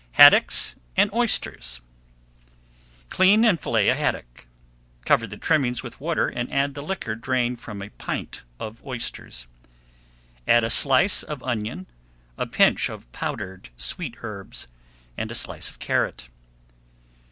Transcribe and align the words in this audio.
HADDOCK 0.13 0.51
AND 0.97 1.11
OYSTERS 1.13 1.79
Clean 3.11 3.45
and 3.45 3.59
fillet 3.61 3.87
a 3.89 3.93
haddock. 3.93 4.47
Cover 5.05 5.27
the 5.27 5.37
trimmings 5.37 5.83
with 5.83 6.01
water 6.01 6.27
and 6.27 6.51
add 6.51 6.73
the 6.73 6.81
liquor 6.81 7.13
drained 7.13 7.59
from 7.59 7.83
a 7.83 7.89
pint 7.91 8.41
of 8.59 8.83
oysters. 8.83 9.45
Add 10.47 10.63
a 10.63 10.71
slice 10.71 11.21
of 11.21 11.43
onion, 11.43 11.85
a 12.35 12.47
pinch 12.47 12.89
of 12.89 13.11
powdered 13.11 13.69
sweet 13.77 14.15
herbs, 14.23 14.67
and 15.17 15.31
a 15.31 15.35
slice 15.35 15.69
of 15.69 15.77
carrot. 15.77 16.29